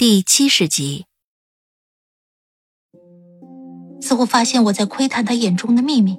[0.00, 1.04] 第七十集，
[4.00, 6.18] 似乎发现我在窥探他眼中的秘密，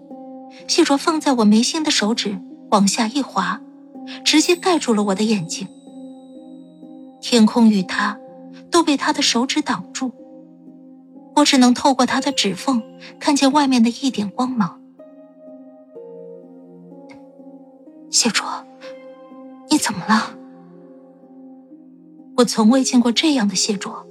[0.68, 2.40] 谢卓放在我眉心的手指
[2.70, 3.60] 往下一滑，
[4.24, 5.68] 直接盖住了我的眼睛。
[7.22, 8.20] 天空与他
[8.70, 10.12] 都被他的手指挡住。
[11.38, 12.84] 我只能透过他的指缝
[13.20, 14.80] 看见外面的一点光芒。
[18.12, 18.46] 谢卓，
[19.72, 20.38] 你怎么了？
[22.42, 24.04] 我从未见过这样的谢卓。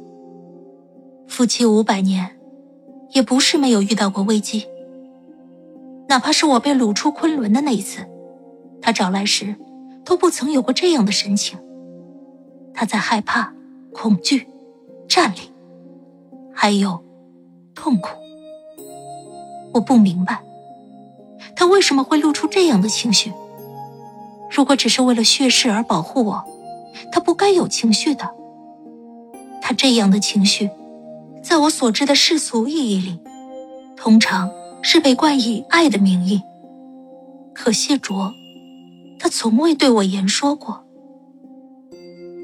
[1.27, 2.39] 夫妻五百年，
[3.11, 4.65] 也不是没有遇到过危机。
[6.09, 8.07] 哪怕是我被掳出昆仑的那一次，
[8.81, 9.57] 他找来时，
[10.05, 11.59] 都不曾有过这样的神情。
[12.73, 13.53] 他在害怕、
[13.93, 14.47] 恐惧、
[15.09, 15.41] 战栗，
[16.55, 17.05] 还有。
[17.75, 18.11] 痛苦，
[19.73, 20.41] 我不明白，
[21.57, 23.33] 他为什么会露出这样的情绪。
[24.51, 26.45] 如果只是为了血誓而保护我，
[27.13, 28.29] 他不该有情绪的。
[29.61, 30.71] 他这样的情绪，
[31.43, 33.21] 在我所知的世俗意义里，
[33.97, 34.51] 通常
[34.83, 36.43] 是被冠以爱的名义。
[37.55, 38.33] 可谢卓，
[39.19, 40.85] 他从未对我言说过。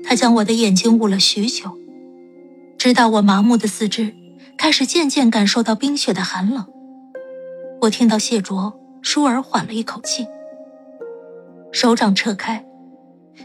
[0.05, 1.71] 他将我的眼睛捂了许久，
[2.79, 4.15] 直到我麻木的四肢。
[4.59, 6.65] 开始渐渐感受到冰雪的寒冷，
[7.83, 10.27] 我听到谢卓倏尔缓了一口气，
[11.73, 12.65] 手掌撤开，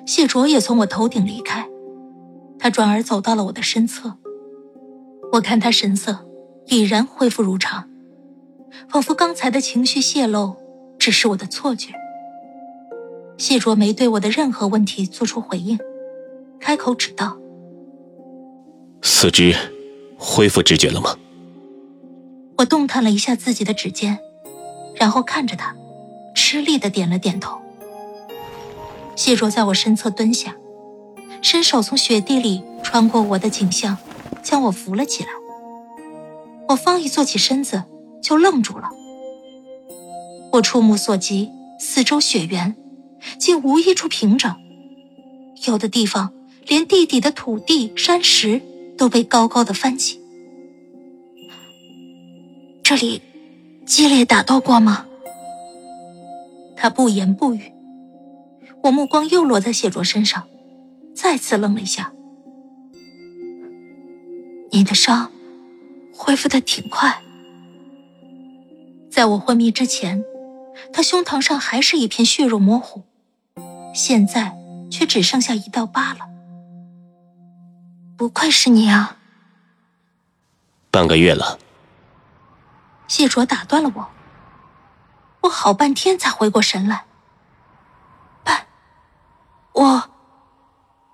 [0.06, 1.68] 谢卓也从我头顶离开，
[2.60, 4.16] 他转而走到了我的身侧。
[5.34, 6.28] 我看他神色
[6.68, 7.90] 已然恢复如常，
[8.90, 10.56] 仿佛刚才的情绪泄露
[11.00, 11.94] 只是我的错觉。
[13.38, 15.80] 谢卓没对我的任何问题做出回应，
[16.60, 17.38] 开口只道
[19.02, 19.56] ：“四肢。”
[20.24, 21.16] 恢复知觉了吗？
[22.60, 24.20] 我动弹了一下自己的指尖，
[24.96, 25.76] 然后看着他，
[26.36, 27.61] 吃力的点了点头。
[29.24, 30.56] 谢卓在我身侧蹲下，
[31.44, 33.96] 伸手从雪地里穿过我的颈项，
[34.42, 35.30] 将我扶了起来。
[36.70, 37.84] 我方一坐起身子，
[38.24, 38.90] 就愣住了。
[40.54, 42.76] 我触目所及，四周雪原，
[43.38, 44.56] 竟无一处平整，
[45.68, 46.34] 有的地方
[46.66, 48.60] 连地底的土地、山石。
[48.98, 50.22] 都被高高的翻起。
[52.84, 53.20] 这里
[53.84, 55.08] 激烈打斗过吗？
[56.76, 57.72] 他不言不语。
[58.84, 60.48] 我目光又落在谢卓身上，
[61.16, 62.12] 再次愣了一下。
[64.72, 65.32] 你的伤
[66.14, 67.22] 恢复的挺快。
[69.12, 70.24] 在我昏迷之前，
[70.94, 73.04] 他胸膛上还是一片血肉模糊，
[73.94, 74.56] 现在
[74.90, 76.20] 却只剩下一道疤了。
[78.18, 79.18] 不愧是你啊！
[80.90, 81.60] 半个月了。
[83.08, 84.08] 谢卓打断了我，
[85.42, 87.06] 我好半天才回过神来。
[89.74, 90.10] 半，我，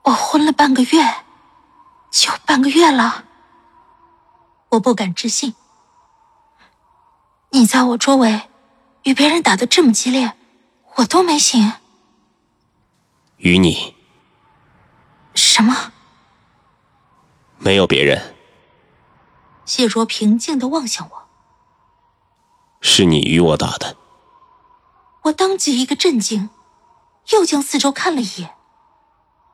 [0.03, 1.25] 我昏了半个月，
[2.11, 3.25] 就半个月了。
[4.69, 5.55] 我不敢置信。
[7.51, 8.49] 你在我周围，
[9.03, 10.33] 与别人打的这么激烈，
[10.95, 11.73] 我都没醒。
[13.37, 13.95] 与你？
[15.33, 15.91] 什么？
[17.57, 18.35] 没有别人。
[19.65, 21.27] 谢卓平静的望向我。
[22.81, 23.95] 是你与我打的。
[25.23, 26.49] 我当即一个震惊，
[27.33, 28.51] 又将四周看了一眼。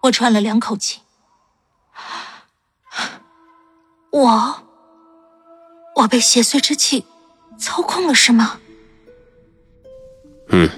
[0.02, 1.02] 我喘了两口气。
[4.12, 4.64] 我，
[5.96, 7.06] 我被邪祟之气
[7.58, 8.60] 操控了，是吗？
[10.50, 10.70] 嗯。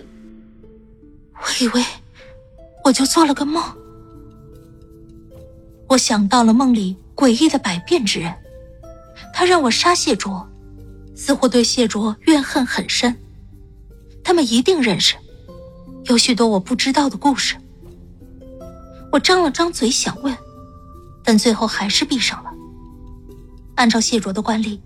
[1.35, 1.85] 我以为
[2.83, 3.63] 我就做了个梦。
[5.89, 6.97] 我想到了梦里。
[7.15, 8.36] 诡异的百变之人，
[9.33, 10.45] 他让我杀谢卓，
[11.15, 13.18] 似乎对谢卓怨恨很深。
[14.21, 15.15] 他们一定认识，
[16.07, 17.56] 有许多我不知道的故事。
[19.12, 20.36] 我张了张嘴想问，
[21.24, 22.52] 但最后还是闭上了。
[23.75, 24.81] 按照谢卓的惯例，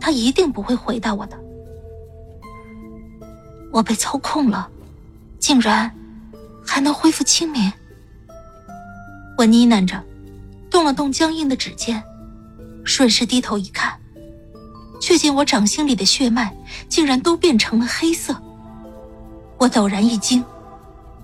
[0.00, 1.38] 他一定不会回答我的。
[3.72, 4.68] 我被操控了，
[5.38, 5.90] 竟然
[6.66, 7.72] 还能恢复清明。
[9.38, 10.02] 我呢喃着。
[10.70, 12.00] 动了动僵硬的指尖，
[12.84, 13.92] 顺势低头一看，
[15.00, 16.56] 却见我掌心里的血脉
[16.88, 18.40] 竟然都变成了黑色。
[19.60, 20.42] 我陡然一惊，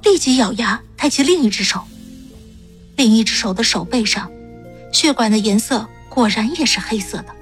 [0.02, 1.80] 立即咬牙抬起另一只手。
[2.94, 4.30] 另一只手的手背上，
[4.92, 7.34] 血管的颜色果然也是黑色的。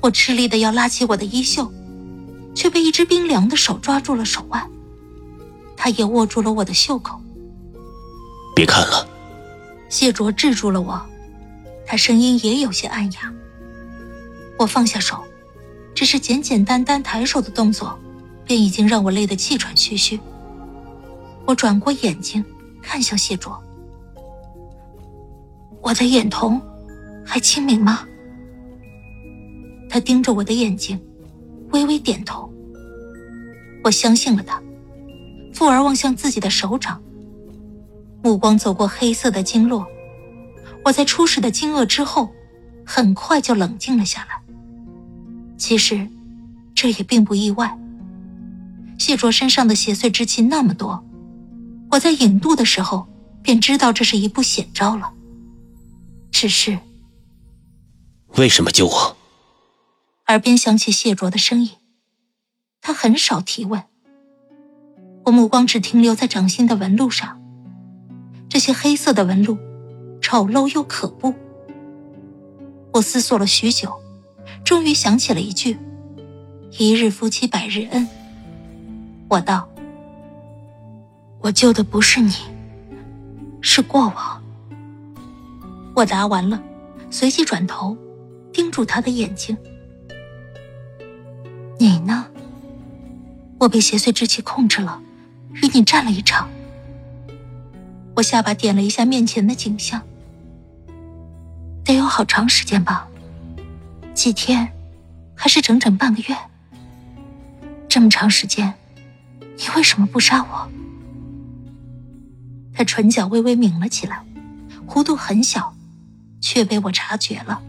[0.00, 1.72] 我吃力的要拉起我的衣袖，
[2.54, 4.64] 却被一只冰凉的手抓住了手腕。
[5.76, 7.20] 他也握住了我的袖口。
[8.54, 9.08] 别看了，
[9.88, 11.04] 谢卓制住了我，
[11.84, 13.32] 他声音也有些暗哑。
[14.56, 15.24] 我放下手，
[15.96, 17.98] 只是简简单单抬手的动作，
[18.44, 20.18] 便已经让我累得气喘吁吁。
[21.46, 22.44] 我转过眼睛，
[22.82, 23.62] 看向谢卓。
[25.82, 26.60] 我的眼瞳
[27.24, 28.06] 还清明吗？
[29.88, 31.00] 他盯着我的眼睛，
[31.72, 32.50] 微微点头。
[33.82, 34.60] 我相信了他，
[35.52, 37.00] 继而望向自己的手掌，
[38.22, 39.86] 目光走过黑色的经络。
[40.84, 42.30] 我在初始的惊愕之后，
[42.84, 44.40] 很快就冷静了下来。
[45.58, 46.08] 其实，
[46.74, 47.78] 这也并不意外。
[48.98, 51.04] 谢卓身上的邪祟之气那么多，
[51.90, 53.06] 我在引渡的时候
[53.42, 55.12] 便知道这是一步险招了。
[56.30, 56.78] 只是，
[58.36, 59.16] 为什么救我？
[60.28, 61.70] 耳边响起谢卓的声音，
[62.80, 63.82] 他很少提问。
[65.24, 67.40] 我目光只停留在掌心的纹路上，
[68.48, 69.58] 这些黑色的纹路，
[70.20, 71.34] 丑陋又可怖。
[72.92, 73.92] 我思索了许久，
[74.64, 75.78] 终于想起了一句
[76.78, 78.08] ：“一日夫妻百日恩。”
[79.28, 79.68] 我道
[81.40, 82.32] ：“我救的不是你，
[83.60, 84.42] 是过往。”
[85.94, 86.60] 我答完了，
[87.10, 87.96] 随即转头，
[88.52, 89.56] 盯住他的眼睛。
[91.78, 92.26] 你呢？
[93.58, 95.00] 我被邪祟之气控制了，
[95.54, 96.48] 与你战了一场。
[98.16, 100.02] 我下巴点了一下面前的景象，
[101.84, 103.08] 得有好长时间吧？
[104.12, 104.70] 几天，
[105.34, 106.36] 还是整整半个月？
[107.88, 108.74] 这么长时间，
[109.56, 110.68] 你为什么不杀我？
[112.72, 114.24] 他唇角微微抿了起来，
[114.86, 115.74] 弧度很小。
[116.46, 117.62] 却被我察觉了。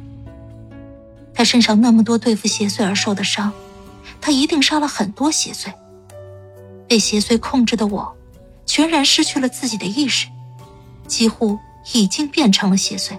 [1.34, 3.54] 他身上那么多对付邪祟而受的伤，
[4.20, 5.74] 他一定杀了很多邪祟。
[6.86, 8.14] 被邪祟控制的我，
[8.66, 10.28] 全然失去了自己的意识，
[11.08, 11.58] 几乎
[11.94, 13.18] 已经变成了邪祟。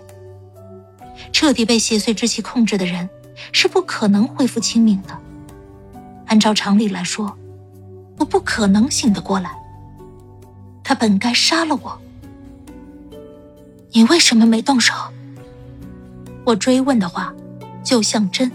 [1.32, 3.08] 彻底被邪祟之气控制的人，
[3.50, 5.18] 是不可能恢复清明的。
[6.26, 7.34] 按照常理来说，
[8.18, 9.50] 我不可能醒得过来。
[10.82, 11.98] 他本该杀了我，
[13.92, 14.94] 你为什么没动手？
[16.44, 17.34] 我追问的话，
[17.82, 18.50] 就像针，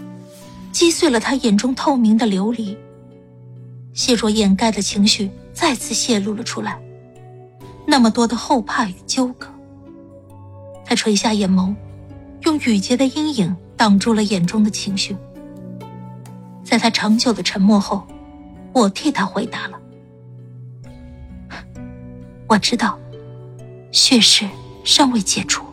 [0.72, 2.76] 击碎了他眼中透明的琉璃。
[3.92, 6.80] 谢卓掩盖的情绪再次泄露了出来，
[7.86, 9.46] 那么多的后怕与纠葛。
[10.86, 11.74] 他垂下眼眸，
[12.44, 15.14] 用雨洁的阴影挡住了眼中的情绪。
[16.64, 18.06] 在他长久的沉默后，
[18.74, 19.78] 我替他回答了
[22.48, 22.98] ：“我知道，
[23.92, 24.48] 血誓
[24.84, 25.64] 尚未解除。”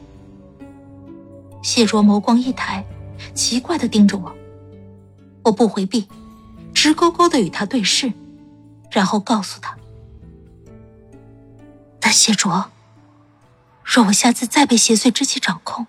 [1.63, 2.85] 谢卓眸光一抬，
[3.33, 4.35] 奇怪的盯着我。
[5.43, 6.07] 我不回避，
[6.73, 8.11] 直勾勾的与他对视，
[8.91, 9.77] 然后告诉他
[11.99, 12.69] ：“但谢卓，
[13.83, 15.87] 若我下次再被邪祟之气掌控，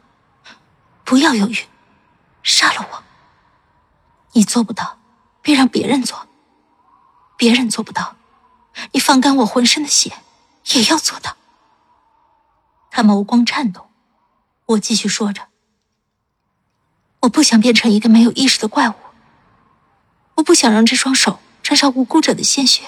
[1.04, 1.56] 不要犹豫，
[2.42, 3.02] 杀了我。
[4.32, 4.98] 你做不到，
[5.42, 6.16] 别让别人做；
[7.40, 8.16] 别人做不到，
[8.92, 10.12] 你放干我浑身的血，
[10.74, 11.38] 也要做到。”
[12.92, 13.88] 他眸光颤动，
[14.66, 15.48] 我继续说着。
[17.20, 18.94] 我不想变成一个没有意识的怪物。
[20.34, 22.82] 我不想让这双手沾上无辜者的鲜血。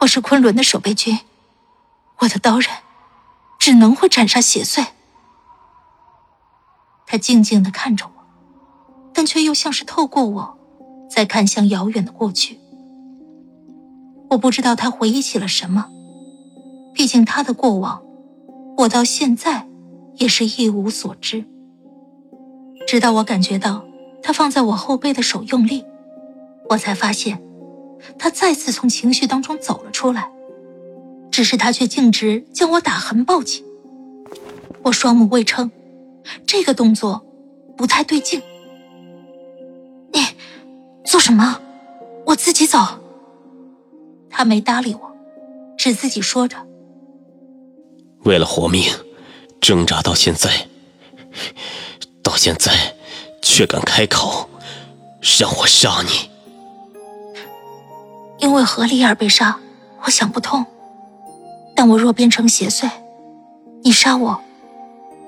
[0.00, 1.18] 我是昆仑的守备军，
[2.18, 2.68] 我的刀刃
[3.58, 4.88] 只能会斩杀邪祟。
[7.06, 8.12] 他静静的看着我，
[9.14, 10.58] 但却又像是透过我，
[11.10, 12.60] 在看向遥远的过去。
[14.32, 15.86] 我不知道他回忆起了什么，
[16.94, 18.02] 毕竟他的过往，
[18.78, 19.68] 我到现在
[20.16, 21.44] 也是一无所知。
[22.86, 23.84] 直到我感觉到
[24.22, 25.84] 他放在我后背的手用力，
[26.70, 27.42] 我才发现，
[28.18, 30.30] 他再次从情绪当中走了出来。
[31.30, 33.64] 只是他却径直将我打横抱起。
[34.82, 35.70] 我双目微撑，
[36.46, 37.24] 这个动作
[37.76, 38.40] 不太对劲。
[40.12, 40.20] 你
[41.04, 41.58] 做什么？
[42.26, 42.78] 我自己走。
[44.32, 45.12] 他没搭理我，
[45.76, 46.56] 只自己说着
[48.24, 48.90] ：“为了活命，
[49.60, 50.50] 挣扎到现在。”
[52.22, 52.72] 到现在，
[53.42, 54.48] 却敢开口
[55.38, 56.30] 让我杀你？
[58.38, 59.58] 因为何丽儿被杀，
[60.04, 60.64] 我想不通。
[61.74, 62.88] 但我若变成邪祟，
[63.82, 64.40] 你杀我，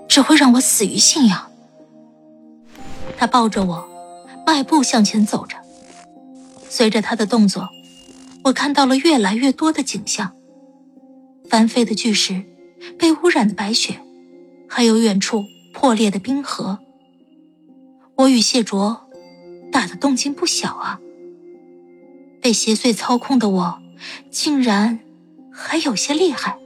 [0.09, 1.51] 只会让我死于信仰。
[3.17, 3.89] 他抱着我，
[4.47, 5.57] 迈步向前走着。
[6.69, 7.69] 随着他的动作，
[8.45, 10.33] 我看到了越来越多的景象：
[11.49, 12.43] 翻飞的巨石，
[12.99, 13.99] 被污染的白雪，
[14.69, 16.79] 还有远处破裂的冰河。
[18.17, 19.09] 我与谢卓
[19.73, 21.01] 打的动静不小啊！
[22.43, 23.79] 被邪祟操控的我，
[24.31, 25.01] 竟然
[25.51, 26.59] 还有些厉害。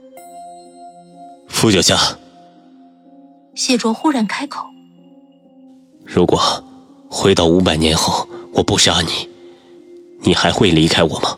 [1.47, 1.97] 傅九夏，
[3.55, 4.67] 谢卓忽然开口
[6.03, 6.37] ：“如果
[7.09, 9.29] 回到五百年后，我不杀你，
[10.19, 11.37] 你还会离开我吗？”